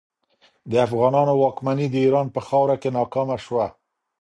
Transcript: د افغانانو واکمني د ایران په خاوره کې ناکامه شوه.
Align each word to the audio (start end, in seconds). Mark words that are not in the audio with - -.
د 0.69 0.73
افغانانو 0.87 1.33
واکمني 1.43 1.87
د 1.91 1.95
ایران 2.05 2.27
په 2.35 2.39
خاوره 2.47 2.75
کې 2.81 2.89
ناکامه 2.97 3.37
شوه. 3.45 3.65